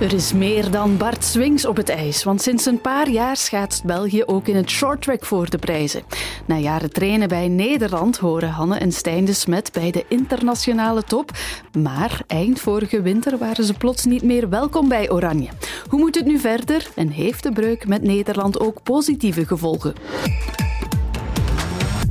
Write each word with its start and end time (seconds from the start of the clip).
Er 0.00 0.12
is 0.12 0.32
meer 0.32 0.70
dan 0.70 0.96
Bart 0.96 1.24
Swings 1.24 1.66
op 1.66 1.76
het 1.76 1.88
ijs, 1.88 2.24
want 2.24 2.42
sinds 2.42 2.66
een 2.66 2.80
paar 2.80 3.08
jaar 3.08 3.36
schaatst 3.36 3.84
België 3.84 4.24
ook 4.24 4.46
in 4.48 4.56
het 4.56 4.70
shorttrack 4.70 5.24
voor 5.24 5.50
de 5.50 5.58
prijzen. 5.58 6.02
Na 6.46 6.56
jaren 6.56 6.92
trainen 6.92 7.28
bij 7.28 7.48
Nederland 7.48 8.16
horen 8.16 8.48
Hanne 8.48 8.78
en 8.78 8.92
Stijn 8.92 9.24
de 9.24 9.32
Smet 9.32 9.70
bij 9.72 9.90
de 9.90 10.04
internationale 10.08 11.02
top. 11.02 11.30
Maar 11.78 12.20
eind 12.26 12.60
vorige 12.60 13.02
winter 13.02 13.38
waren 13.38 13.64
ze 13.64 13.74
plots 13.74 14.04
niet 14.04 14.22
meer 14.22 14.48
welkom 14.48 14.88
bij 14.88 15.10
Oranje. 15.10 15.48
Hoe 15.88 15.98
moet 16.00 16.14
het 16.14 16.26
nu 16.26 16.38
verder 16.38 16.88
en 16.94 17.08
heeft 17.08 17.42
de 17.42 17.52
breuk 17.52 17.86
met 17.86 18.02
Nederland 18.02 18.60
ook 18.60 18.82
positieve 18.82 19.46
gevolgen? 19.46 19.94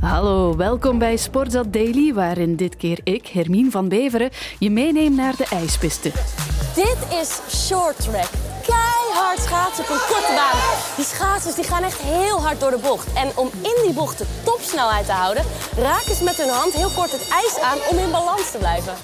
Hallo, 0.00 0.56
welkom 0.56 0.98
bij 0.98 1.16
Sportzat 1.16 1.72
Daily, 1.72 2.14
waarin 2.14 2.56
dit 2.56 2.76
keer 2.76 3.00
ik, 3.04 3.26
Hermine 3.26 3.70
van 3.70 3.88
Beveren, 3.88 4.30
je 4.58 4.70
meeneem 4.70 5.14
naar 5.14 5.36
de 5.36 5.46
ijspiste. 5.50 6.12
Dit 6.76 7.18
is 7.20 7.40
short 7.66 8.02
track. 8.02 8.30
Keihard 8.66 9.38
schaatsen 9.40 9.84
op 9.84 9.90
een 9.90 10.06
korte 10.08 10.32
baan. 10.34 10.58
Die 10.96 11.04
schaatsers 11.04 11.54
die 11.54 11.64
gaan 11.64 11.82
echt 11.82 12.00
heel 12.00 12.40
hard 12.40 12.60
door 12.60 12.70
de 12.70 12.78
bocht. 12.78 13.12
En 13.12 13.30
om 13.34 13.50
in 13.62 13.76
die 13.82 13.92
bocht 13.92 14.18
de 14.18 14.26
topsnelheid 14.44 15.06
te 15.06 15.12
houden, 15.12 15.44
raken 15.78 16.14
ze 16.14 16.24
met 16.24 16.36
hun 16.36 16.48
hand 16.48 16.72
heel 16.72 16.88
kort 16.88 17.12
het 17.12 17.28
ijs 17.28 17.58
aan 17.60 17.78
om 17.90 17.98
in 17.98 18.10
balans 18.10 18.50
te 18.50 18.58
blijven. 18.58 18.94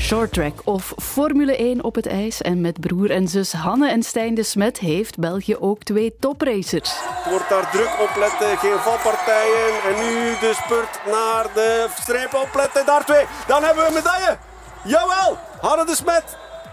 Shorttrack 0.00 0.60
of 0.64 0.92
Formule 0.96 1.56
1 1.56 1.84
op 1.84 1.94
het 1.94 2.06
ijs. 2.06 2.40
En 2.40 2.60
met 2.60 2.80
broer 2.80 3.10
en 3.10 3.28
zus 3.28 3.52
Hanne 3.52 3.90
en 3.90 4.02
Stijn 4.02 4.34
de 4.34 4.42
Smet 4.42 4.78
heeft 4.78 5.18
België 5.18 5.56
ook 5.56 5.82
twee 5.82 6.16
topracers. 6.20 6.90
Het 6.92 7.32
wordt 7.32 7.48
daar 7.48 7.70
druk 7.70 8.00
opletten, 8.00 8.58
geen 8.58 8.78
valpartijen. 8.78 9.82
En 9.88 9.94
nu 10.04 10.36
de 10.40 10.52
spurt 10.64 11.00
naar 11.10 11.46
de 11.54 11.86
streep 12.00 12.34
opletten, 12.34 12.86
daar 12.86 13.04
twee. 13.04 13.24
Dan 13.46 13.64
hebben 13.64 13.82
we 13.82 13.88
een 13.88 13.94
medaille. 13.94 14.38
Jawel, 14.84 15.38
Hanne 15.60 15.84
de 15.84 15.94
Smet 15.94 16.24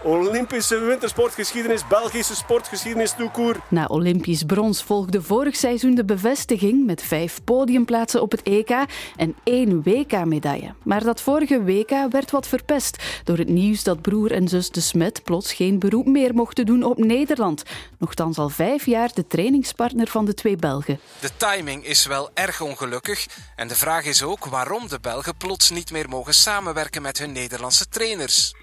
Olympische 0.02 0.78
wintersportgeschiedenis, 0.78 1.86
Belgische 1.86 2.34
sportgeschiedenis 2.34 3.12
toekoer. 3.12 3.56
Na 3.68 3.86
Olympisch 3.86 4.42
brons 4.42 4.82
volgde 4.82 5.22
vorig 5.22 5.56
seizoen 5.56 5.94
de 5.94 6.04
bevestiging 6.04 6.86
met 6.86 7.02
vijf 7.02 7.38
podiumplaatsen 7.44 8.22
op 8.22 8.30
het 8.30 8.42
EK 8.42 8.70
en 9.16 9.36
één 9.44 9.82
WK-medaille. 9.82 10.74
Maar 10.82 11.04
dat 11.04 11.20
vorige 11.20 11.62
WK 11.62 11.90
werd 12.10 12.30
wat 12.30 12.46
verpest 12.46 13.02
door 13.24 13.38
het 13.38 13.48
nieuws 13.48 13.82
dat 13.82 14.02
broer 14.02 14.32
en 14.32 14.48
zus 14.48 14.70
de 14.70 14.80
Smet 14.80 15.22
plots 15.24 15.52
geen 15.52 15.78
beroep 15.78 16.06
meer 16.06 16.34
mochten 16.34 16.66
doen 16.66 16.82
op 16.82 16.98
Nederland. 16.98 17.62
Nochtans 17.98 18.38
al 18.38 18.48
vijf 18.48 18.86
jaar 18.86 19.10
de 19.14 19.26
trainingspartner 19.26 20.06
van 20.06 20.24
de 20.24 20.34
twee 20.34 20.56
Belgen. 20.56 21.00
De 21.20 21.30
timing 21.36 21.84
is 21.84 22.06
wel 22.06 22.30
erg 22.34 22.60
ongelukkig 22.60 23.26
en 23.56 23.68
de 23.68 23.76
vraag 23.76 24.04
is 24.04 24.22
ook 24.22 24.46
waarom 24.46 24.88
de 24.88 25.00
Belgen 25.00 25.36
plots 25.36 25.70
niet 25.70 25.90
meer 25.90 26.08
mogen 26.08 26.34
samenwerken 26.34 27.02
met 27.02 27.18
hun 27.18 27.32
Nederlandse 27.32 27.88
trainers. 27.88 28.54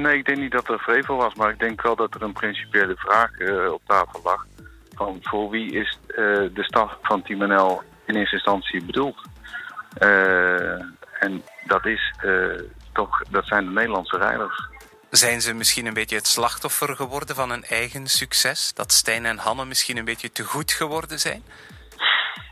Nee, 0.00 0.16
ik 0.16 0.24
denk 0.24 0.38
niet 0.38 0.52
dat 0.52 0.68
er 0.68 0.78
vrevel 0.78 1.16
was, 1.16 1.34
maar 1.34 1.50
ik 1.50 1.58
denk 1.58 1.82
wel 1.82 1.96
dat 1.96 2.14
er 2.14 2.22
een 2.22 2.32
principiële 2.32 2.96
vraag 2.96 3.38
uh, 3.38 3.72
op 3.72 3.82
tafel 3.86 4.20
lag. 4.24 4.46
Van 4.94 5.18
voor 5.22 5.50
wie 5.50 5.72
is 5.72 5.98
uh, 6.08 6.16
de 6.54 6.64
staf 6.64 6.98
van 7.02 7.22
Team 7.22 7.48
NL 7.48 7.82
in 8.06 8.14
eerste 8.14 8.34
instantie 8.34 8.84
bedoeld? 8.84 9.16
Uh, 10.02 10.80
en 11.20 11.42
dat 11.66 11.86
is 11.86 12.14
toch, 12.92 13.22
dat 13.30 13.46
zijn 13.46 13.64
de 13.64 13.70
Nederlandse 13.70 14.18
rijders. 14.18 14.68
Zijn 15.10 15.40
ze 15.40 15.54
misschien 15.54 15.86
een 15.86 15.94
beetje 15.94 16.16
het 16.16 16.26
slachtoffer 16.26 16.96
geworden 16.96 17.34
van 17.34 17.50
hun 17.50 17.64
eigen 17.64 18.06
succes? 18.06 18.74
Dat 18.74 18.92
Stijn 18.92 19.26
en 19.26 19.38
Hanne 19.38 19.64
misschien 19.64 19.96
een 19.96 20.04
beetje 20.04 20.32
te 20.32 20.44
goed 20.44 20.72
geworden 20.72 21.18
zijn? 21.18 21.42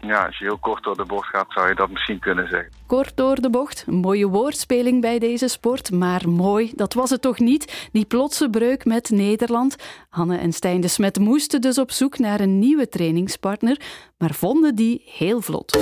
Ja, 0.07 0.27
als 0.27 0.39
je 0.39 0.45
heel 0.45 0.59
kort 0.59 0.85
door 0.85 0.97
de 0.97 1.05
bocht 1.05 1.29
gaat, 1.29 1.47
zou 1.49 1.69
je 1.69 1.75
dat 1.75 1.91
misschien 1.91 2.19
kunnen 2.19 2.49
zeggen. 2.49 2.71
Kort 2.87 3.17
door 3.17 3.41
de 3.41 3.51
bocht, 3.51 3.85
een 3.87 3.95
mooie 3.95 4.29
woordspeling 4.29 5.01
bij 5.01 5.19
deze 5.19 5.49
sport, 5.49 5.93
maar 5.93 6.29
mooi, 6.29 6.73
dat 6.75 6.95
was 6.95 7.11
het 7.11 7.23
toch 7.23 7.39
niet? 7.39 7.89
Die 7.93 8.05
plotse 8.05 8.51
breuk 8.51 8.85
met 8.85 9.11
Nederland. 9.11 9.77
Hanne 10.09 10.39
en 10.39 10.53
Stijn 10.53 10.81
de 10.81 10.89
Smet 10.89 11.19
moesten 11.19 11.61
dus 11.61 11.79
op 11.79 11.91
zoek 11.91 12.19
naar 12.19 12.41
een 12.41 12.59
nieuwe 12.59 12.89
trainingspartner, 12.89 13.81
maar 14.19 14.35
vonden 14.35 14.75
die 14.75 15.03
heel 15.07 15.41
vlot. 15.41 15.79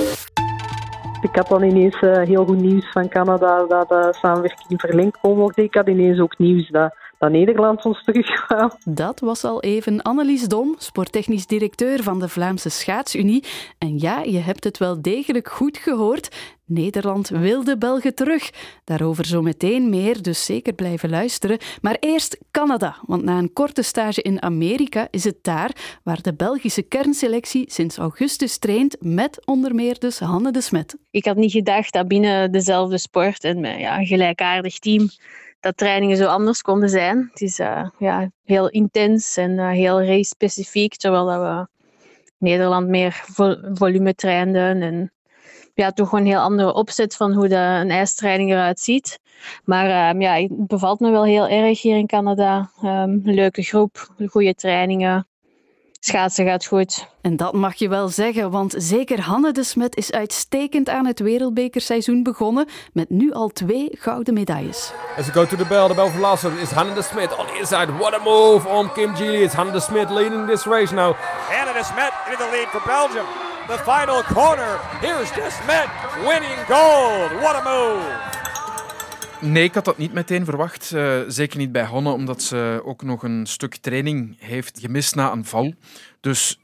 Ik 1.21 1.35
had 1.35 1.47
dan 1.47 1.63
ineens 1.63 2.01
uh, 2.01 2.21
heel 2.21 2.45
goed 2.45 2.61
nieuws 2.61 2.91
van 2.91 3.09
Canada 3.09 3.65
dat 3.67 3.89
de 3.89 4.07
samenwerking 4.11 4.81
verlengd 4.81 5.17
kon 5.21 5.35
worden. 5.35 5.63
Ik 5.63 5.73
had 5.73 5.87
ineens 5.87 6.19
ook 6.19 6.37
nieuws 6.37 6.69
dat 6.69 6.95
dat 7.25 7.33
Nederland 7.33 7.85
ons 7.85 8.03
terugkwam. 8.03 8.71
Dat 8.83 9.19
was 9.19 9.43
al 9.43 9.61
even 9.61 10.01
Annelies 10.01 10.47
Dom, 10.47 10.75
sporttechnisch 10.77 11.47
directeur 11.47 12.03
van 12.03 12.19
de 12.19 12.29
Vlaamse 12.29 12.69
Schaatsunie. 12.69 13.43
En 13.77 13.99
ja, 13.99 14.21
je 14.21 14.37
hebt 14.37 14.63
het 14.63 14.77
wel 14.77 15.01
degelijk 15.01 15.49
goed 15.49 15.77
gehoord. 15.77 16.35
Nederland 16.65 17.29
wil 17.29 17.63
de 17.63 17.77
Belgen 17.77 18.15
terug. 18.15 18.49
Daarover 18.83 19.25
zo 19.25 19.41
meteen 19.41 19.89
meer, 19.89 20.21
dus 20.21 20.45
zeker 20.45 20.73
blijven 20.73 21.09
luisteren. 21.09 21.57
Maar 21.81 21.97
eerst 21.99 22.37
Canada, 22.51 22.95
want 23.01 23.23
na 23.23 23.37
een 23.37 23.53
korte 23.53 23.81
stage 23.81 24.21
in 24.21 24.41
Amerika 24.41 25.07
is 25.11 25.23
het 25.23 25.37
daar 25.41 25.99
waar 26.03 26.21
de 26.21 26.33
Belgische 26.33 26.81
kernselectie 26.81 27.71
sinds 27.71 27.97
augustus 27.97 28.57
traint 28.57 28.97
met 28.99 29.45
onder 29.45 29.75
meer 29.75 29.99
dus 29.99 30.19
Hanne 30.19 30.51
de 30.51 30.61
Smet. 30.61 30.97
Ik 31.11 31.25
had 31.25 31.35
niet 31.35 31.51
gedacht 31.51 31.93
dat 31.93 32.07
binnen 32.07 32.51
dezelfde 32.51 32.97
sport 32.97 33.43
en 33.43 33.59
met 33.59 33.79
ja, 33.79 33.97
een 33.97 34.05
gelijkaardig 34.05 34.79
team 34.79 35.09
dat 35.65 35.77
trainingen 35.77 36.17
zo 36.17 36.25
anders 36.25 36.61
konden 36.61 36.89
zijn. 36.89 37.27
Het 37.31 37.41
is 37.41 37.59
uh, 37.59 37.89
ja, 37.97 38.29
heel 38.43 38.69
intens 38.69 39.37
en 39.37 39.51
uh, 39.51 39.69
heel 39.69 40.03
race-specifiek, 40.03 40.95
terwijl 40.95 41.25
dat 41.25 41.41
we 41.41 41.67
Nederland 42.37 42.87
meer 42.87 43.11
vol 43.11 43.55
volume 43.73 44.15
trainden 44.15 44.81
en 44.81 45.11
ja, 45.73 45.91
toch 45.91 46.11
een 46.11 46.25
heel 46.25 46.39
andere 46.39 46.73
opzet 46.73 47.15
van 47.15 47.33
hoe 47.33 47.47
de, 47.47 47.55
een 47.55 47.89
ijstraining 47.89 48.51
eruit 48.51 48.79
ziet. 48.79 49.19
Maar 49.63 50.09
um, 50.09 50.21
ja, 50.21 50.33
het 50.35 50.67
bevalt 50.67 50.99
me 50.99 51.11
wel 51.11 51.25
heel 51.25 51.47
erg 51.47 51.81
hier 51.81 51.97
in 51.97 52.07
Canada. 52.07 52.69
Um, 52.83 53.21
leuke 53.23 53.61
groep, 53.61 54.09
goede 54.27 54.53
trainingen. 54.53 55.27
Schaatsen 56.07 56.45
gaat 56.45 56.65
goed. 56.65 57.07
En 57.21 57.35
dat 57.35 57.53
mag 57.53 57.75
je 57.75 57.89
wel 57.89 58.07
zeggen, 58.07 58.51
want 58.51 58.73
zeker 58.77 59.21
Hanne 59.21 59.51
de 59.51 59.63
Smet 59.63 59.95
is 59.95 60.11
uitstekend 60.11 60.89
aan 60.89 61.05
het 61.05 61.19
wereldbekerseizoen 61.19 62.23
begonnen 62.23 62.67
met 62.93 63.09
nu 63.09 63.31
al 63.31 63.49
twee 63.49 63.89
gouden 63.91 64.33
medailles. 64.33 64.91
As 65.17 65.25
we 65.25 65.31
go 65.31 65.45
to 65.45 65.57
the 65.57 65.65
bell, 65.65 65.87
the 65.87 65.93
bell 65.93 66.09
for 66.09 66.19
last 66.19 66.43
is 66.43 66.71
Hanne 66.71 66.93
de 66.93 67.01
Smet 67.01 67.37
on 67.37 67.45
the 67.45 67.57
inside. 67.59 67.97
What 67.97 68.13
a 68.13 68.23
move 68.23 68.69
on 68.69 68.93
Kim 68.93 69.15
Geely. 69.15 69.41
It's 69.43 69.53
Hanne 69.53 69.71
de 69.71 69.79
Smet 69.79 70.09
leading 70.09 70.47
this 70.47 70.65
race 70.65 70.93
now. 70.93 71.15
Hanne 71.49 71.73
de 71.73 71.83
Smet 71.83 72.13
in 72.31 72.37
the 72.37 72.49
lead 72.51 72.67
for 72.67 72.81
Belgium. 72.85 73.25
The 73.67 73.77
final 73.77 74.21
corner. 74.23 74.79
Here's 75.01 75.31
de 75.31 75.49
Smet 75.51 75.89
winning 76.27 76.59
gold. 76.67 77.31
What 77.41 77.55
a 77.55 77.63
move. 77.63 78.34
Nee, 79.41 79.63
ik 79.63 79.73
had 79.73 79.85
dat 79.85 79.97
niet 79.97 80.13
meteen 80.13 80.45
verwacht. 80.45 80.91
Uh, 80.93 81.19
zeker 81.27 81.57
niet 81.57 81.71
bij 81.71 81.85
Honne, 81.85 82.09
omdat 82.09 82.43
ze 82.43 82.81
ook 82.85 83.03
nog 83.03 83.23
een 83.23 83.45
stuk 83.45 83.75
training 83.75 84.35
heeft 84.39 84.79
gemist 84.79 85.15
na 85.15 85.31
een 85.31 85.45
val. 85.45 85.73
Dus 86.19 86.59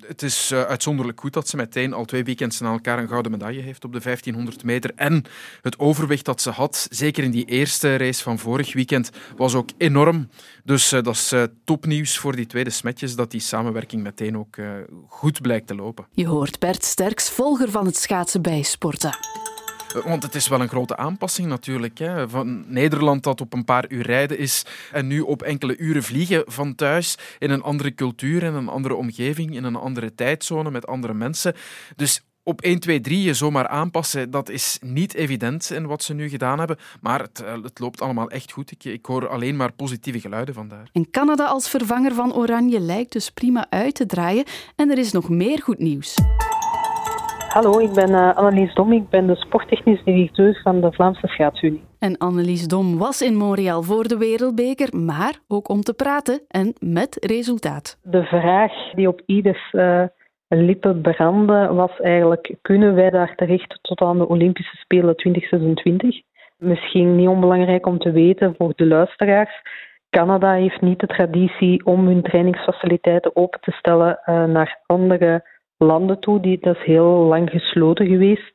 het 0.00 0.22
is 0.22 0.52
uh, 0.52 0.62
uitzonderlijk 0.62 1.20
goed 1.20 1.32
dat 1.32 1.48
ze 1.48 1.56
meteen 1.56 1.92
al 1.92 2.04
twee 2.04 2.24
weekends 2.24 2.60
na 2.60 2.72
elkaar 2.72 2.98
een 2.98 3.08
gouden 3.08 3.32
medaille 3.32 3.62
heeft 3.62 3.84
op 3.84 3.92
de 3.92 4.00
1500 4.00 4.64
meter. 4.64 4.92
En 4.96 5.24
het 5.62 5.78
overwicht 5.78 6.24
dat 6.24 6.40
ze 6.40 6.50
had, 6.50 6.86
zeker 6.90 7.24
in 7.24 7.30
die 7.30 7.44
eerste 7.44 7.96
race 7.96 8.22
van 8.22 8.38
vorig 8.38 8.72
weekend, 8.72 9.10
was 9.36 9.54
ook 9.54 9.68
enorm. 9.78 10.28
Dus 10.64 10.92
uh, 10.92 11.02
dat 11.02 11.14
is 11.14 11.34
topnieuws 11.64 12.18
voor 12.18 12.36
die 12.36 12.46
tweede 12.46 12.70
smetjes, 12.70 13.16
dat 13.16 13.30
die 13.30 13.40
samenwerking 13.40 14.02
meteen 14.02 14.38
ook 14.38 14.56
goed 15.08 15.40
blijkt 15.40 15.66
te 15.66 15.74
lopen. 15.74 16.06
Je 16.12 16.26
hoort 16.26 16.58
Bert 16.58 16.84
Sterks, 16.84 17.30
volger 17.30 17.70
van 17.70 17.86
het 17.86 17.96
schaatsen 17.96 18.42
bij 18.42 18.62
Sporta. 18.62 19.35
Want 20.04 20.22
het 20.22 20.34
is 20.34 20.48
wel 20.48 20.60
een 20.60 20.68
grote 20.68 20.96
aanpassing 20.96 21.48
natuurlijk. 21.48 21.98
Hè. 21.98 22.28
Van 22.28 22.64
Nederland 22.72 23.22
dat 23.22 23.40
op 23.40 23.52
een 23.52 23.64
paar 23.64 23.84
uur 23.88 24.02
rijden 24.02 24.38
is 24.38 24.64
en 24.92 25.06
nu 25.06 25.20
op 25.20 25.42
enkele 25.42 25.76
uren 25.76 26.02
vliegen 26.02 26.42
van 26.46 26.74
thuis 26.74 27.18
in 27.38 27.50
een 27.50 27.62
andere 27.62 27.94
cultuur, 27.94 28.42
in 28.42 28.54
een 28.54 28.68
andere 28.68 28.94
omgeving, 28.94 29.54
in 29.54 29.64
een 29.64 29.76
andere 29.76 30.14
tijdzone 30.14 30.70
met 30.70 30.86
andere 30.86 31.14
mensen. 31.14 31.54
Dus 31.96 32.22
op 32.48 32.60
1, 32.60 32.78
2, 32.78 33.00
3 33.00 33.22
je 33.22 33.34
zomaar 33.34 33.68
aanpassen, 33.68 34.30
dat 34.30 34.48
is 34.48 34.78
niet 34.80 35.14
evident 35.14 35.70
in 35.70 35.86
wat 35.86 36.02
ze 36.02 36.14
nu 36.14 36.28
gedaan 36.28 36.58
hebben. 36.58 36.76
Maar 37.00 37.20
het, 37.20 37.42
eh, 37.42 37.62
het 37.62 37.78
loopt 37.78 38.00
allemaal 38.00 38.30
echt 38.30 38.52
goed. 38.52 38.70
Ik, 38.70 38.84
ik, 38.84 39.06
hoor 39.06 39.28
alleen 39.28 39.56
maar 39.56 39.72
positieve 39.72 40.20
geluiden 40.20 40.54
vandaar. 40.54 40.88
En 40.92 41.10
Canada 41.10 41.46
als 41.46 41.68
vervanger 41.68 42.14
van 42.14 42.34
Oranje 42.34 42.80
lijkt 42.80 43.12
dus 43.12 43.30
prima 43.30 43.66
uit 43.70 43.94
te 43.94 44.06
draaien. 44.06 44.44
En 44.76 44.90
er 44.90 44.98
is 44.98 45.12
nog 45.12 45.28
meer 45.28 45.62
goed 45.62 45.78
nieuws. 45.78 46.14
Hallo, 47.56 47.78
ik 47.78 47.92
ben 47.92 48.10
uh, 48.10 48.36
Annelies 48.36 48.74
Dom. 48.74 48.92
Ik 48.92 49.08
ben 49.08 49.26
de 49.26 49.34
sporttechnisch 49.34 50.04
directeur 50.04 50.60
van 50.62 50.80
de 50.80 50.92
Vlaamse 50.92 51.26
Schaatsunie. 51.26 51.82
En 51.98 52.18
Annelies 52.18 52.68
Dom 52.68 52.98
was 52.98 53.22
in 53.22 53.36
Montreal 53.36 53.82
voor 53.82 54.08
de 54.08 54.16
Wereldbeker, 54.18 54.96
maar 54.96 55.38
ook 55.48 55.68
om 55.68 55.80
te 55.80 55.94
praten 55.94 56.40
en 56.48 56.74
met 56.78 57.26
resultaat. 57.26 57.98
De 58.02 58.24
vraag 58.24 58.72
die 58.94 59.08
op 59.08 59.22
ieders 59.26 59.72
uh, 59.72 60.02
lippen 60.48 61.00
brandde 61.00 61.68
was 61.72 62.00
eigenlijk: 62.00 62.54
kunnen 62.62 62.94
wij 62.94 63.10
daar 63.10 63.34
terecht 63.36 63.78
tot 63.82 64.00
aan 64.00 64.18
de 64.18 64.28
Olympische 64.28 64.76
Spelen 64.76 65.16
2026? 65.16 66.20
Misschien 66.58 67.16
niet 67.16 67.28
onbelangrijk 67.28 67.86
om 67.86 67.98
te 67.98 68.10
weten 68.10 68.54
voor 68.58 68.72
de 68.76 68.86
luisteraars. 68.86 69.62
Canada 70.10 70.52
heeft 70.52 70.80
niet 70.80 71.00
de 71.00 71.06
traditie 71.06 71.86
om 71.86 72.06
hun 72.06 72.22
trainingsfaciliteiten 72.22 73.36
open 73.36 73.60
te 73.60 73.70
stellen 73.70 74.20
uh, 74.26 74.44
naar 74.44 74.80
andere 74.86 75.54
landen 75.78 76.20
toe. 76.20 76.40
Die, 76.40 76.58
dat 76.60 76.76
is 76.76 76.82
heel 76.82 77.06
lang 77.06 77.50
gesloten 77.50 78.06
geweest. 78.06 78.54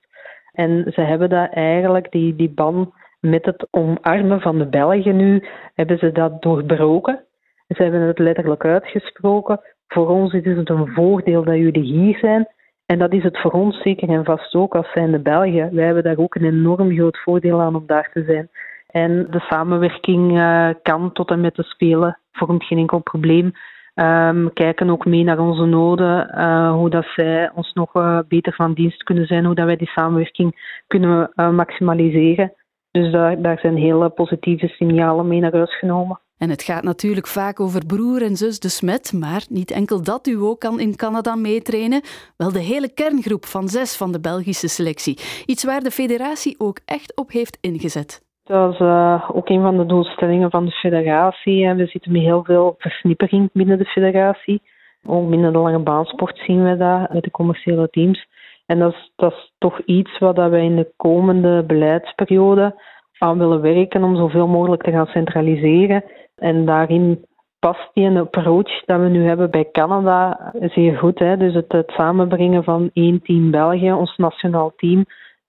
En 0.52 0.92
ze 0.94 1.02
hebben 1.02 1.30
dat 1.30 1.50
eigenlijk, 1.54 2.12
die, 2.12 2.36
die 2.36 2.50
ban 2.50 2.94
met 3.20 3.46
het 3.46 3.68
omarmen 3.72 4.42
van 4.42 4.58
de 4.58 4.66
Belgen 4.66 5.16
nu, 5.16 5.44
hebben 5.74 5.98
ze 5.98 6.12
dat 6.12 6.42
doorbroken. 6.42 7.24
Ze 7.68 7.84
hebben 7.84 8.02
het 8.02 8.20
letterlijk 8.20 8.66
uitgesproken. 8.66 9.62
Voor 9.88 10.08
ons 10.10 10.34
is 10.34 10.58
het 10.58 10.70
een 10.70 10.94
voordeel 10.94 11.44
dat 11.44 11.56
jullie 11.56 11.84
hier 11.84 12.18
zijn. 12.18 12.48
En 12.86 13.00
dat 13.00 13.14
is 13.14 13.24
het 13.24 13.40
voor 13.40 13.52
ons 13.52 13.82
zeker 13.82 14.10
en 14.10 14.24
vast 14.24 14.56
ook 14.56 14.76
als 14.76 14.92
zijnde 14.92 15.20
Belgen. 15.20 15.76
Wij 15.76 15.86
hebben 15.86 16.04
daar 16.04 16.18
ook 16.18 16.36
een 16.36 16.46
enorm 16.46 16.96
groot 16.96 17.18
voordeel 17.18 17.62
aan 17.62 17.76
om 17.76 17.84
daar 17.86 18.10
te 18.14 18.24
zijn. 18.24 18.50
En 18.88 19.28
de 19.30 19.40
samenwerking 19.40 20.38
uh, 20.38 20.70
kan 20.82 21.12
tot 21.12 21.30
en 21.30 21.42
met 21.42 21.56
de 21.56 21.64
Spelen, 21.64 22.20
vormt 22.32 22.64
geen 22.64 22.78
enkel 22.78 23.00
probleem. 23.00 23.52
Um, 23.96 24.54
kijken 24.54 24.90
ook 24.90 25.06
mee 25.06 25.24
naar 25.24 25.40
onze 25.40 25.66
noden, 25.66 26.32
uh, 26.38 26.74
hoe 26.74 26.90
dat 26.90 27.06
zij 27.16 27.52
ons 27.56 27.74
nog 27.74 27.96
uh, 27.96 28.20
beter 28.28 28.54
van 28.54 28.74
dienst 28.74 29.04
kunnen 29.04 29.26
zijn, 29.26 29.46
hoe 29.46 29.56
dat 29.56 29.66
wij 29.66 29.76
die 29.76 29.88
samenwerking 29.88 30.82
kunnen 30.88 31.32
maximaliseren. 31.36 32.54
Dus 32.92 33.12
daar, 33.12 33.42
daar 33.42 33.60
zijn 33.60 33.76
hele 33.76 34.10
positieve 34.10 34.68
signalen 34.68 35.28
mee 35.28 35.40
naar 35.40 35.56
huis 35.56 35.78
genomen. 35.80 36.20
En 36.38 36.50
het 36.50 36.64
gaat 36.64 36.84
natuurlijk 36.84 37.28
vaak 37.28 37.60
over 37.60 37.86
broer 37.86 38.22
en 38.22 38.36
zus 38.36 38.60
de 38.60 38.70
Smet, 38.70 39.14
maar 39.14 39.46
niet 39.50 39.72
enkel 39.72 40.04
dat 40.04 40.24
duo 40.24 40.56
kan 40.56 40.80
in 40.80 40.96
Canada 40.96 41.36
meetrainen, 41.36 42.02
wel 42.38 42.52
de 42.52 42.60
hele 42.60 42.94
kerngroep 42.94 43.46
van 43.46 43.68
zes 43.68 43.98
van 43.98 44.12
de 44.12 44.20
Belgische 44.20 44.68
selectie. 44.68 45.20
Iets 45.46 45.64
waar 45.64 45.82
de 45.82 45.92
federatie 45.92 46.56
ook 46.58 46.80
echt 46.86 47.16
op 47.16 47.32
heeft 47.32 47.58
ingezet. 47.62 48.22
Dat 48.52 48.74
is 48.74 48.80
uh, 48.80 49.30
ook 49.34 49.50
een 49.50 49.62
van 49.62 49.78
de 49.78 49.86
doelstellingen 49.86 50.50
van 50.50 50.66
de 50.66 50.72
federatie. 50.72 51.66
En 51.66 51.78
we 51.78 51.86
zitten 51.86 52.12
met 52.12 52.22
heel 52.22 52.44
veel 52.44 52.76
versnippering 52.78 53.50
binnen 53.54 53.78
de 53.78 53.86
federatie. 53.86 54.62
Ook 55.06 55.30
binnen 55.30 55.54
de 55.54 55.60
lange 55.60 55.80
baansport 55.80 56.38
zien 56.38 56.64
we 56.64 56.78
dat, 56.78 57.24
de 57.24 57.32
commerciële 57.32 57.90
teams. 57.90 58.28
En 58.66 58.80
dat 58.80 58.94
is, 59.18 59.54
toch 59.58 59.82
iets 59.86 60.18
wat 60.20 60.36
we 60.36 60.62
in 60.62 60.76
de 60.76 60.92
komende 60.98 61.64
beleidsperiode 61.64 62.82
aan 63.18 63.38
willen 63.38 63.62
werken 63.62 64.04
om 64.04 64.16
zoveel 64.16 64.48
mogelijk 64.48 64.82
te 64.82 64.92
gaan 64.92 65.08
centraliseren. 65.08 66.04
En 66.36 66.66
daarin 66.66 67.26
past 67.60 67.90
die 67.94 68.20
approach 68.20 68.86
dat 68.86 69.00
we 69.00 69.08
nu 69.08 69.28
hebben 69.28 69.52
bij 69.52 69.70
Canada 69.72 70.52
zeer 70.62 70.98
goed. 70.98 71.20
Hè? 71.20 71.38
Dus 71.38 71.54
het, 71.54 71.72
het 71.72 71.92
samenbrengen 71.92 72.64
van 72.64 72.90
één 72.94 73.22
team 73.22 73.52
België, 73.52 73.92
ons 73.92 74.18
nationaal 74.18 74.74
team, 74.76 75.06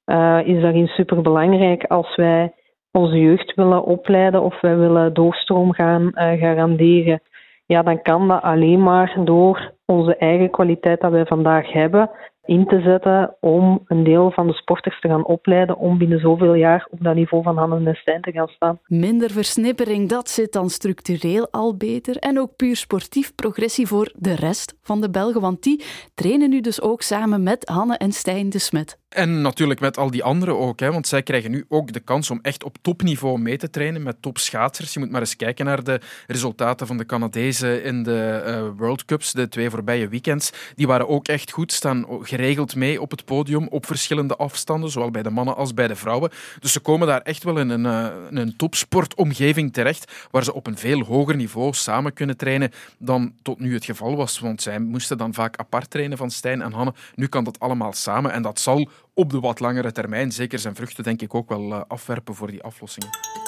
uh, 0.06 0.40
is 0.44 0.62
daarin 0.62 0.86
superbelangrijk 0.86 1.84
als 1.84 2.16
wij 2.16 2.52
onze 2.92 3.18
jeugd 3.20 3.54
willen 3.54 3.84
opleiden 3.84 4.42
of 4.42 4.60
wij 4.60 4.76
willen 4.76 5.14
doorstroom 5.14 5.72
gaan 5.72 6.02
uh, 6.02 6.32
garanderen. 6.32 7.20
Ja, 7.66 7.82
dan 7.82 8.02
kan 8.02 8.28
dat 8.28 8.42
alleen 8.42 8.82
maar 8.82 9.16
door 9.24 9.72
onze 9.86 10.16
eigen 10.16 10.50
kwaliteit 10.50 11.00
dat 11.00 11.10
wij 11.10 11.26
vandaag 11.26 11.72
hebben 11.72 12.10
in 12.44 12.66
te 12.66 12.80
zetten 12.80 13.36
om 13.40 13.82
een 13.86 14.04
deel 14.04 14.30
van 14.30 14.46
de 14.46 14.52
sporters 14.52 15.00
te 15.00 15.08
gaan 15.08 15.24
opleiden 15.24 15.76
om 15.76 15.98
binnen 15.98 16.20
zoveel 16.20 16.54
jaar 16.54 16.86
op 16.90 17.02
dat 17.02 17.14
niveau 17.14 17.42
van 17.42 17.56
Hanne 17.56 17.90
en 17.90 17.94
Stijn 17.94 18.22
te 18.22 18.32
gaan 18.32 18.48
staan. 18.48 18.78
Minder 18.86 19.30
versnippering, 19.30 20.08
dat 20.08 20.28
zit 20.28 20.52
dan 20.52 20.70
structureel 20.70 21.48
al 21.50 21.76
beter. 21.76 22.16
En 22.16 22.38
ook 22.38 22.56
puur 22.56 22.76
sportief 22.76 23.34
progressie 23.34 23.86
voor 23.86 24.12
de 24.16 24.34
rest 24.34 24.76
van 24.82 25.00
de 25.00 25.10
Belgen, 25.10 25.40
want 25.40 25.62
die 25.62 25.84
trainen 26.14 26.50
nu 26.50 26.60
dus 26.60 26.82
ook 26.82 27.02
samen 27.02 27.42
met 27.42 27.68
Hanne 27.68 27.96
en 27.96 28.12
Stijn 28.12 28.50
de 28.50 28.58
Smet. 28.58 29.00
En 29.08 29.40
natuurlijk 29.40 29.80
met 29.80 29.98
al 29.98 30.10
die 30.10 30.24
anderen 30.24 30.58
ook, 30.58 30.80
hè, 30.80 30.92
want 30.92 31.06
zij 31.06 31.22
krijgen 31.22 31.50
nu 31.50 31.64
ook 31.68 31.92
de 31.92 32.00
kans 32.00 32.30
om 32.30 32.38
echt 32.42 32.64
op 32.64 32.76
topniveau 32.82 33.38
mee 33.38 33.56
te 33.56 33.70
trainen 33.70 34.02
met 34.02 34.22
topschaatsers. 34.22 34.92
Je 34.92 35.00
moet 35.00 35.10
maar 35.10 35.20
eens 35.20 35.36
kijken 35.36 35.64
naar 35.64 35.84
de 35.84 36.00
resultaten 36.26 36.86
van 36.86 36.96
de 36.96 37.06
Canadezen 37.06 37.84
in 37.84 38.02
de 38.02 38.42
uh, 38.46 38.78
World 38.78 39.04
Cups, 39.04 39.32
de 39.32 39.48
twee 39.48 39.70
voorbije 39.70 40.08
weekends. 40.08 40.72
Die 40.74 40.86
waren 40.86 41.08
ook 41.08 41.28
echt 41.28 41.50
goed, 41.50 41.72
staan 41.72 42.06
geregeld 42.36 42.76
mee 42.76 43.00
op 43.00 43.10
het 43.10 43.24
podium 43.24 43.68
op 43.68 43.86
verschillende 43.86 44.36
afstanden, 44.36 44.90
zowel 44.90 45.10
bij 45.10 45.22
de 45.22 45.30
mannen 45.30 45.56
als 45.56 45.74
bij 45.74 45.88
de 45.88 45.96
vrouwen. 45.96 46.30
Dus 46.60 46.72
ze 46.72 46.80
komen 46.80 47.06
daar 47.06 47.20
echt 47.20 47.44
wel 47.44 47.58
in 47.58 47.68
een, 47.68 47.84
uh, 47.84 48.40
een 48.40 48.56
topsportomgeving 48.56 49.72
terecht, 49.72 50.12
waar 50.30 50.44
ze 50.44 50.54
op 50.54 50.66
een 50.66 50.78
veel 50.78 51.02
hoger 51.02 51.36
niveau 51.36 51.72
samen 51.72 52.12
kunnen 52.12 52.36
trainen 52.36 52.70
dan 52.98 53.32
tot 53.42 53.60
nu 53.60 53.74
het 53.74 53.84
geval 53.84 54.16
was. 54.16 54.38
Want 54.38 54.62
zij 54.62 54.78
moesten 54.78 55.18
dan 55.18 55.34
vaak 55.34 55.56
apart 55.56 55.90
trainen 55.90 56.18
van 56.18 56.30
Stijn 56.30 56.62
en 56.62 56.72
Hanne. 56.72 56.94
Nu 57.14 57.26
kan 57.26 57.44
dat 57.44 57.58
allemaal 57.58 57.92
samen 57.92 58.32
en 58.32 58.42
dat 58.42 58.60
zal 58.60 58.88
op 59.14 59.30
de 59.30 59.40
wat 59.40 59.60
langere 59.60 59.92
termijn 59.92 60.32
zeker 60.32 60.58
zijn 60.58 60.74
vruchten 60.74 61.04
denk 61.04 61.22
ik 61.22 61.34
ook 61.34 61.48
wel 61.48 61.72
eh, 61.72 61.80
afwerpen 61.88 62.34
voor 62.34 62.50
die 62.50 62.62
aflossingen. 62.62 63.41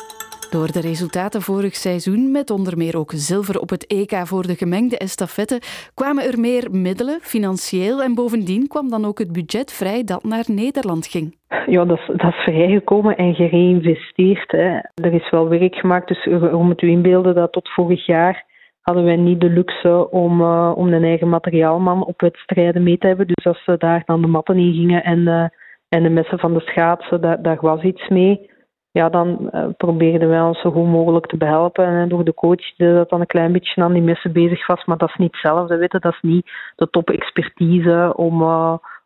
Door 0.59 0.73
de 0.73 0.81
resultaten 0.81 1.41
vorig 1.41 1.75
seizoen, 1.75 2.31
met 2.31 2.51
onder 2.51 2.77
meer 2.77 2.99
ook 2.99 3.13
zilver 3.15 3.61
op 3.61 3.71
het 3.71 3.87
EK 3.87 4.27
voor 4.27 4.43
de 4.43 4.55
gemengde 4.55 4.99
estafette, 4.99 5.61
kwamen 5.95 6.25
er 6.25 6.41
meer 6.41 6.65
middelen, 6.71 7.19
financieel, 7.21 8.03
en 8.03 8.15
bovendien 8.15 8.69
kwam 8.69 8.91
dan 8.91 9.05
ook 9.05 9.19
het 9.19 9.33
budget 9.33 9.73
vrij 9.73 10.05
dat 10.05 10.25
naar 10.25 10.45
Nederland 10.47 11.07
ging. 11.07 11.37
Ja, 11.67 11.85
dat 11.85 11.99
is, 11.99 12.07
dat 12.07 12.33
is 12.33 12.43
vrijgekomen 12.45 13.17
en 13.17 13.35
gereïnvesteerd. 13.35 14.51
Hè. 14.51 14.79
Er 14.95 15.13
is 15.13 15.31
wel 15.31 15.49
werk 15.49 15.75
gemaakt, 15.75 16.09
dus 16.09 16.25
je 16.25 16.51
moet 16.53 16.83
u 16.83 16.89
inbeelden 16.89 17.35
dat 17.35 17.53
tot 17.53 17.69
vorig 17.69 18.07
jaar 18.07 18.45
hadden 18.81 19.05
wij 19.05 19.17
niet 19.17 19.41
de 19.41 19.51
luxe 19.51 20.11
om, 20.11 20.41
uh, 20.41 20.73
om 20.75 20.93
een 20.93 21.05
eigen 21.05 21.29
materiaalman 21.29 22.05
op 22.05 22.21
wedstrijden 22.21 22.83
mee 22.83 22.99
te 22.99 23.07
hebben. 23.07 23.27
Dus 23.27 23.47
als 23.47 23.65
ze 23.65 23.75
daar 23.79 24.03
dan 24.07 24.21
de 24.21 24.27
matten 24.27 24.59
in 24.59 24.73
gingen 24.73 25.05
en, 25.05 25.19
uh, 25.19 25.45
en 25.89 26.03
de 26.03 26.09
messen 26.09 26.39
van 26.39 26.55
de 26.55 26.61
schaatsen, 26.61 27.21
daar, 27.21 27.43
daar 27.43 27.59
was 27.61 27.83
iets 27.83 28.09
mee. 28.09 28.53
Ja, 28.95 29.09
dan 29.09 29.51
uh, 29.53 29.67
probeerden 29.77 30.29
wij 30.29 30.41
ons 30.41 30.61
zo 30.61 30.71
goed 30.71 30.87
mogelijk 30.87 31.27
te 31.27 31.37
behelpen. 31.37 31.87
En 31.87 32.09
door 32.09 32.25
de 32.25 32.35
coach 32.35 32.77
dat 32.77 33.09
dan 33.09 33.21
een 33.21 33.27
klein 33.27 33.53
beetje 33.53 33.83
aan 33.83 33.93
die 33.93 34.03
messen 34.03 34.33
bezig 34.33 34.67
was. 34.67 34.85
Maar 34.85 34.97
dat 34.97 35.09
is 35.09 35.17
niet 35.17 35.33
hetzelfde, 35.33 35.77
weten. 35.77 36.01
Dat 36.01 36.13
is 36.13 36.21
niet 36.23 36.51
de 36.77 36.91
top-expertise 36.91 38.13
om, 38.17 38.43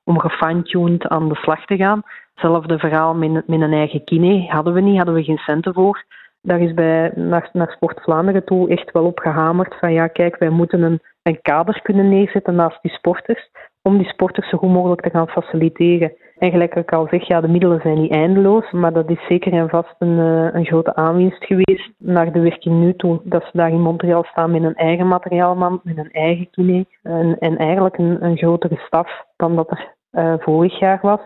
om 0.05 0.19
gefine-tuned 0.21 1.07
aan 1.09 1.29
de 1.29 1.35
slag 1.35 1.65
te 1.65 1.77
gaan. 1.77 2.03
Hetzelfde 2.35 2.79
verhaal 2.79 3.15
met, 3.15 3.49
met 3.49 3.61
een 3.61 3.73
eigen 3.73 4.05
kine 4.05 4.47
hadden 4.49 4.75
we 4.75 4.81
niet, 4.81 4.97
hadden 4.97 5.15
we 5.15 5.23
geen 5.23 5.39
centen 5.39 5.75
voor 5.75 6.05
daar 6.43 6.61
is 6.61 6.75
bij 6.75 7.13
naar, 7.15 7.51
naar 7.53 7.71
Sport 7.71 8.03
Vlaanderen 8.03 8.45
toe 8.45 8.69
echt 8.69 8.93
wel 8.93 9.05
op 9.05 9.19
gehamerd 9.19 9.75
van 9.81 9.93
ja, 9.93 10.07
kijk, 10.07 10.39
wij 10.39 10.49
moeten 10.49 10.83
een, 10.83 11.01
een 11.23 11.41
kader 11.43 11.83
kunnen 11.83 12.09
neerzetten 12.09 12.55
naast 12.55 12.83
die 12.83 12.93
sporters 12.93 13.51
om 13.83 13.99
die 13.99 14.09
sporters 14.09 14.49
zo 14.49 14.59
goed 14.59 14.71
mogelijk 14.71 15.01
te 15.01 15.11
gaan 15.11 15.29
faciliteren. 15.29 16.13
En 16.39 16.51
gelijk 16.51 16.75
ik 16.75 16.93
al 16.93 17.07
zeg, 17.11 17.27
ja, 17.27 17.41
de 17.41 17.49
middelen 17.49 17.81
zijn 17.81 18.01
niet 18.01 18.11
eindeloos, 18.11 18.71
maar 18.71 18.93
dat 18.93 19.11
is 19.11 19.27
zeker 19.29 19.53
en 19.53 19.69
vast 19.69 19.95
een, 19.99 20.19
eh, 20.19 20.55
een 20.55 20.67
grote 20.67 20.95
aanwinst 20.95 21.45
geweest 21.45 21.91
naar 21.99 22.33
de 22.33 22.41
werking 22.41 22.81
nu 22.81 22.95
toe. 22.97 23.21
Dat 23.25 23.43
ze 23.43 23.51
daar 23.53 23.71
in 23.71 23.81
Montreal 23.81 24.25
staan 24.25 24.51
met 24.51 24.63
een 24.63 24.75
eigen 24.75 25.09
materiaalman, 25.09 25.81
met 25.83 25.97
een 25.99 26.11
eigen 26.11 26.51
kine 26.51 26.87
en, 27.03 27.39
en 27.39 27.57
eigenlijk 27.57 27.99
een, 27.99 28.25
een 28.25 28.37
grotere 28.37 28.77
staf 28.77 29.25
dan 29.37 29.57
dat 29.57 29.71
er 29.71 29.95
uh, 30.13 30.35
vorig 30.39 30.79
jaar 30.79 30.99
was. 31.03 31.21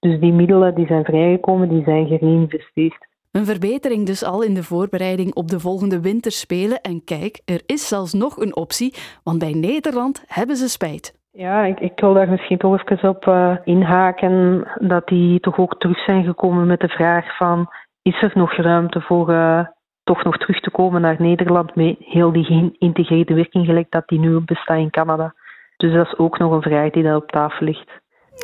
Dus 0.00 0.20
die 0.20 0.32
middelen 0.32 0.74
die 0.74 0.86
zijn 0.86 1.04
vrijgekomen, 1.04 1.68
die 1.68 1.84
zijn 1.84 2.06
gereïnvesteerd. 2.06 3.06
Een 3.30 3.44
verbetering 3.44 4.06
dus 4.06 4.24
al 4.24 4.42
in 4.42 4.54
de 4.54 4.62
voorbereiding 4.62 5.34
op 5.34 5.48
de 5.48 5.60
volgende 5.60 6.00
winterspelen. 6.00 6.80
En 6.80 7.04
kijk, 7.04 7.40
er 7.44 7.62
is 7.66 7.88
zelfs 7.88 8.12
nog 8.12 8.36
een 8.36 8.56
optie, 8.56 8.94
want 9.22 9.38
bij 9.38 9.52
Nederland 9.52 10.24
hebben 10.26 10.56
ze 10.56 10.68
spijt. 10.68 11.23
Ja, 11.36 11.64
ik, 11.64 11.80
ik 11.80 12.00
wil 12.00 12.14
daar 12.14 12.28
misschien 12.28 12.58
toch 12.58 12.80
even 12.80 13.08
op 13.08 13.26
uh, 13.26 13.56
inhaken 13.64 14.66
dat 14.78 15.06
die 15.08 15.40
toch 15.40 15.58
ook 15.58 15.78
terug 15.78 16.04
zijn 16.04 16.24
gekomen 16.24 16.66
met 16.66 16.80
de 16.80 16.88
vraag 16.88 17.36
van 17.36 17.68
is 18.02 18.22
er 18.22 18.32
nog 18.34 18.52
ruimte 18.56 19.00
voor 19.00 19.30
uh, 19.30 19.66
toch 20.04 20.24
nog 20.24 20.36
terug 20.36 20.60
te 20.60 20.70
komen 20.70 21.00
naar 21.00 21.16
Nederland 21.18 21.74
met 21.74 21.96
heel 21.98 22.32
die 22.32 22.44
geïntegreerde 22.44 23.34
werking 23.34 23.66
gelijk 23.66 23.86
dat 23.90 24.08
die 24.08 24.18
nu 24.18 24.40
bestaat 24.40 24.78
in 24.78 24.90
Canada. 24.90 25.34
Dus 25.76 25.92
dat 25.92 26.06
is 26.06 26.18
ook 26.18 26.38
nog 26.38 26.52
een 26.52 26.62
vraag 26.62 26.90
die 26.90 27.02
daar 27.02 27.16
op 27.16 27.30
tafel 27.30 27.66
ligt. 27.66 27.90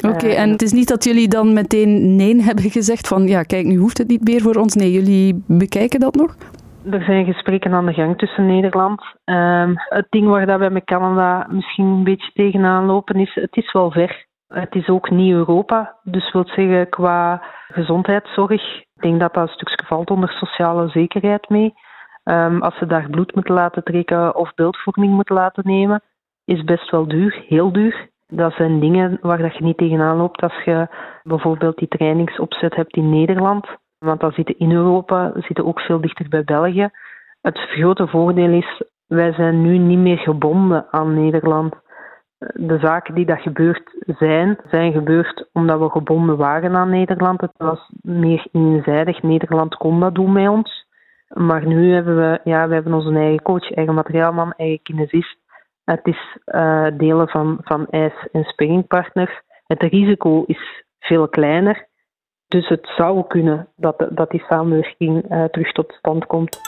Oké, 0.08 0.26
eh, 0.26 0.40
en 0.40 0.50
het 0.50 0.62
is 0.62 0.72
niet 0.72 0.88
dat 0.88 1.04
jullie 1.04 1.28
dan 1.28 1.52
meteen 1.52 2.16
nee 2.16 2.42
hebben 2.42 2.70
gezegd 2.70 3.08
van 3.08 3.26
ja, 3.26 3.42
kijk, 3.42 3.66
nu 3.66 3.76
hoeft 3.76 3.98
het 3.98 4.08
niet 4.08 4.24
meer 4.24 4.40
voor 4.40 4.54
ons. 4.54 4.74
Nee, 4.74 4.92
jullie 4.92 5.44
bekijken 5.46 6.00
dat 6.00 6.14
nog? 6.14 6.36
Er 6.84 7.02
zijn 7.02 7.24
gesprekken 7.24 7.72
aan 7.72 7.86
de 7.86 7.92
gang 7.92 8.18
tussen 8.18 8.46
Nederland. 8.46 9.02
Um, 9.24 9.74
het 9.76 10.06
ding 10.10 10.28
waar 10.28 10.46
dat 10.46 10.58
wij 10.58 10.70
met 10.70 10.84
Canada 10.84 11.46
misschien 11.50 11.86
een 11.86 12.04
beetje 12.04 12.30
tegenaan 12.32 12.84
lopen 12.84 13.16
is, 13.16 13.34
het 13.34 13.56
is 13.56 13.72
wel 13.72 13.90
ver. 13.90 14.26
Het 14.48 14.74
is 14.74 14.88
ook 14.88 15.10
niet 15.10 15.32
Europa, 15.32 15.98
dus 16.02 16.32
wil 16.32 16.46
zeggen 16.46 16.88
qua 16.88 17.42
gezondheidszorg. 17.68 18.82
Ik 18.94 19.02
denk 19.02 19.20
dat 19.20 19.34
dat 19.34 19.42
een 19.42 19.54
stukje 19.54 19.86
valt 19.86 20.10
onder 20.10 20.28
sociale 20.30 20.88
zekerheid 20.88 21.48
mee. 21.48 21.74
Um, 22.24 22.62
als 22.62 22.78
ze 22.78 22.86
daar 22.86 23.10
bloed 23.10 23.34
moeten 23.34 23.54
laten 23.54 23.84
trekken 23.84 24.36
of 24.36 24.54
beeldvorming 24.54 25.14
moeten 25.14 25.34
laten 25.34 25.62
nemen, 25.66 26.02
is 26.44 26.64
best 26.64 26.90
wel 26.90 27.08
duur, 27.08 27.44
heel 27.48 27.72
duur. 27.72 28.08
Dat 28.26 28.52
zijn 28.52 28.80
dingen 28.80 29.18
waar 29.20 29.38
dat 29.38 29.56
je 29.56 29.64
niet 29.64 29.78
tegenaan 29.78 30.16
loopt 30.16 30.42
als 30.42 30.62
je 30.64 30.88
bijvoorbeeld 31.22 31.78
die 31.78 31.88
trainingsopzet 31.88 32.74
hebt 32.74 32.96
in 32.96 33.10
Nederland. 33.10 33.66
Want 34.04 34.20
dan 34.20 34.32
zitten 34.32 34.58
in 34.58 34.72
Europa, 34.72 35.32
zitten 35.34 35.66
ook 35.66 35.80
veel 35.80 36.00
dichter 36.00 36.28
bij 36.28 36.44
België. 36.44 36.90
Het 37.40 37.58
grote 37.58 38.06
voordeel 38.06 38.52
is, 38.52 38.82
wij 39.06 39.32
zijn 39.32 39.62
nu 39.62 39.78
niet 39.78 39.98
meer 39.98 40.18
gebonden 40.18 40.86
aan 40.90 41.14
Nederland. 41.14 41.74
De 42.38 42.78
zaken 42.78 43.14
die 43.14 43.26
dat 43.26 43.40
gebeurd 43.40 44.04
zijn, 44.18 44.58
zijn 44.70 44.92
gebeurd 44.92 45.48
omdat 45.52 45.78
we 45.78 45.90
gebonden 45.90 46.36
waren 46.36 46.74
aan 46.74 46.90
Nederland. 46.90 47.40
Het 47.40 47.52
was 47.56 47.90
meer 48.02 48.46
eenzijdig. 48.52 49.22
Nederland 49.22 49.74
kon 49.74 50.00
dat 50.00 50.14
doen 50.14 50.32
met 50.32 50.48
ons. 50.48 50.86
Maar 51.28 51.66
nu 51.66 51.92
hebben 51.92 52.16
we, 52.16 52.40
ja, 52.44 52.68
we 52.68 52.74
hebben 52.74 52.94
onze 52.94 53.14
eigen 53.14 53.42
coach, 53.42 53.72
eigen 53.72 53.94
materiaalman, 53.94 54.52
eigen 54.56 54.82
kinesist. 54.82 55.36
Het 55.84 56.06
is 56.06 56.38
uh, 56.46 56.86
delen 56.96 57.28
van, 57.28 57.58
van 57.62 57.86
ijs- 57.86 58.28
en 58.32 58.44
springpartners. 58.44 59.40
Het 59.66 59.82
risico 59.82 60.44
is 60.46 60.84
veel 60.98 61.28
kleiner. 61.28 61.88
Dus 62.50 62.68
het 62.68 62.92
zou 62.96 63.26
kunnen 63.26 63.68
dat, 63.76 64.06
dat 64.10 64.30
die 64.30 64.44
samenwerking 64.48 65.32
uh, 65.32 65.44
terug 65.44 65.72
tot 65.72 65.92
stand 65.98 66.26
komt. 66.26 66.60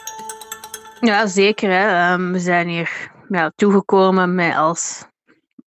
Ja, 1.01 1.27
zeker. 1.27 1.71
Hè. 1.71 1.87
Ehm, 1.87 2.33
we 2.33 2.39
zijn 2.39 2.69
hier 2.69 3.11
ja, 3.29 3.53
toegekomen 3.57 4.35
met 4.35 4.57
als 4.57 5.09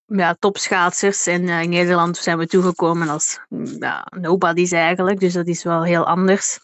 ja, 0.06 0.36
topschaatsers. 0.38 1.26
En 1.26 1.42
uh, 1.42 1.62
in 1.62 1.68
Nederland 1.68 2.16
zijn 2.16 2.38
we 2.38 2.46
toegekomen 2.46 3.08
als 3.08 3.40
ja, 3.78 4.06
nobodies 4.20 4.72
eigenlijk. 4.72 5.20
Dus 5.20 5.32
dat 5.32 5.46
is 5.46 5.64
wel 5.64 5.82
heel 5.82 6.06
anders. 6.06 6.58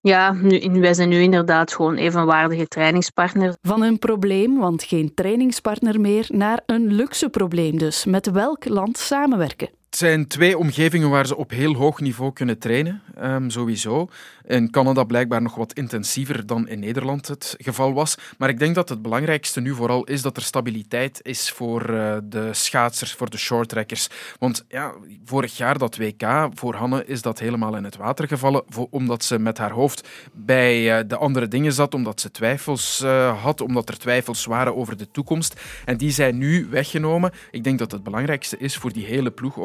Ja, 0.00 0.32
nu, 0.32 0.80
wij 0.80 0.94
zijn 0.94 1.08
nu 1.08 1.20
inderdaad 1.20 1.72
gewoon 1.72 1.96
evenwaardige 1.96 2.66
trainingspartners. 2.66 3.56
Van 3.62 3.82
een 3.82 3.98
probleem, 3.98 4.58
want 4.58 4.82
geen 4.82 5.14
trainingspartner 5.14 6.00
meer, 6.00 6.26
naar 6.28 6.62
een 6.66 6.92
luxe 6.92 7.28
probleem 7.28 7.78
dus. 7.78 8.04
Met 8.04 8.30
welk 8.30 8.68
land 8.68 8.98
samenwerken? 8.98 9.81
Het 9.92 10.00
zijn 10.00 10.26
twee 10.26 10.58
omgevingen 10.58 11.10
waar 11.10 11.26
ze 11.26 11.36
op 11.36 11.50
heel 11.50 11.74
hoog 11.74 12.00
niveau 12.00 12.32
kunnen 12.32 12.58
trainen, 12.58 13.02
um, 13.22 13.50
sowieso. 13.50 14.08
In 14.46 14.70
Canada 14.70 15.04
blijkbaar 15.04 15.42
nog 15.42 15.54
wat 15.54 15.72
intensiever 15.72 16.46
dan 16.46 16.68
in 16.68 16.78
Nederland 16.78 17.28
het 17.28 17.54
geval 17.58 17.92
was. 17.92 18.16
Maar 18.38 18.48
ik 18.48 18.58
denk 18.58 18.74
dat 18.74 18.88
het 18.88 19.02
belangrijkste 19.02 19.60
nu 19.60 19.74
vooral 19.74 20.04
is 20.04 20.22
dat 20.22 20.36
er 20.36 20.42
stabiliteit 20.42 21.20
is 21.22 21.50
voor 21.50 21.90
uh, 21.90 22.16
de 22.24 22.48
schaatsers, 22.52 23.12
voor 23.12 23.30
de 23.30 23.36
shorttrackers. 23.36 24.08
Want 24.38 24.64
ja, 24.68 24.92
vorig 25.24 25.56
jaar 25.56 25.78
dat 25.78 25.96
WK, 25.96 26.48
voor 26.54 26.74
Hanne 26.74 27.04
is 27.04 27.22
dat 27.22 27.38
helemaal 27.38 27.76
in 27.76 27.84
het 27.84 27.96
water 27.96 28.28
gevallen, 28.28 28.64
omdat 28.90 29.24
ze 29.24 29.38
met 29.38 29.58
haar 29.58 29.70
hoofd 29.70 30.08
bij 30.32 30.98
uh, 30.98 31.08
de 31.08 31.16
andere 31.16 31.48
dingen 31.48 31.72
zat, 31.72 31.94
omdat 31.94 32.20
ze 32.20 32.30
twijfels 32.30 33.00
uh, 33.04 33.42
had, 33.42 33.60
omdat 33.60 33.88
er 33.88 33.98
twijfels 33.98 34.44
waren 34.44 34.76
over 34.76 34.96
de 34.96 35.10
toekomst. 35.10 35.60
En 35.84 35.96
die 35.96 36.10
zijn 36.10 36.38
nu 36.38 36.66
weggenomen. 36.70 37.32
Ik 37.50 37.64
denk 37.64 37.78
dat 37.78 37.92
het 37.92 38.02
belangrijkste 38.02 38.58
is 38.58 38.76
voor 38.76 38.92
die 38.92 39.06
hele 39.06 39.30
ploeg 39.30 39.58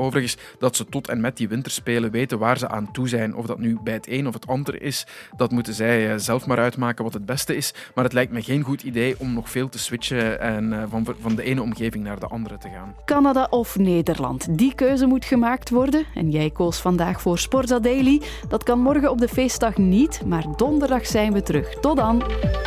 dat 0.59 0.75
ze 0.75 0.85
tot 0.85 1.07
en 1.07 1.21
met 1.21 1.37
die 1.37 1.47
winterspelen 1.47 2.11
weten 2.11 2.39
waar 2.39 2.57
ze 2.57 2.69
aan 2.69 2.91
toe 2.91 3.07
zijn. 3.07 3.35
Of 3.35 3.45
dat 3.45 3.59
nu 3.59 3.77
bij 3.83 3.93
het 3.93 4.07
een 4.07 4.27
of 4.27 4.33
het 4.33 4.47
ander 4.47 4.81
is, 4.81 5.05
dat 5.37 5.51
moeten 5.51 5.73
zij 5.73 6.11
eh, 6.11 6.17
zelf 6.17 6.45
maar 6.45 6.57
uitmaken 6.57 7.03
wat 7.03 7.13
het 7.13 7.25
beste 7.25 7.55
is. 7.55 7.73
Maar 7.95 8.03
het 8.03 8.13
lijkt 8.13 8.31
me 8.31 8.41
geen 8.41 8.61
goed 8.61 8.83
idee 8.83 9.15
om 9.19 9.33
nog 9.33 9.49
veel 9.49 9.69
te 9.69 9.79
switchen 9.79 10.39
en 10.39 10.73
eh, 10.73 10.83
van, 10.89 11.07
van 11.19 11.35
de 11.35 11.43
ene 11.43 11.61
omgeving 11.61 12.03
naar 12.03 12.19
de 12.19 12.27
andere 12.27 12.57
te 12.57 12.69
gaan. 12.69 12.95
Canada 13.05 13.47
of 13.49 13.77
Nederland, 13.77 14.57
die 14.57 14.75
keuze 14.75 15.05
moet 15.05 15.25
gemaakt 15.25 15.69
worden. 15.69 16.05
En 16.13 16.31
jij 16.31 16.49
koos 16.49 16.77
vandaag 16.79 17.21
voor 17.21 17.39
Sporza 17.39 17.79
Daily. 17.79 18.21
Dat 18.47 18.63
kan 18.63 18.79
morgen 18.79 19.11
op 19.11 19.19
de 19.19 19.27
feestdag 19.27 19.77
niet, 19.77 20.21
maar 20.25 20.45
donderdag 20.55 21.05
zijn 21.05 21.33
we 21.33 21.41
terug. 21.41 21.79
Tot 21.79 21.97
dan! 21.97 22.66